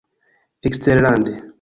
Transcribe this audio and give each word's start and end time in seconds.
Eksterlande. 0.63 1.37